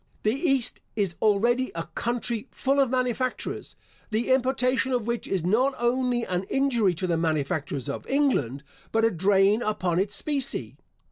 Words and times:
The 0.23 0.33
East 0.33 0.79
is 0.95 1.15
already 1.21 1.71
a 1.75 1.83
country 1.93 2.47
full 2.49 2.79
of 2.79 2.89
manufactures, 2.89 3.75
the 4.09 4.31
importation 4.31 4.93
of 4.93 5.05
which 5.05 5.27
is 5.27 5.43
not 5.45 5.75
only 5.77 6.23
an 6.23 6.41
injury 6.45 6.95
to 6.95 7.05
the 7.05 7.17
manufactures 7.17 7.87
of 7.87 8.07
England, 8.07 8.63
but 8.91 9.05
a 9.05 9.11
drain 9.11 9.61
upon 9.61 9.99
its 9.99 10.15
specie. 10.15 10.75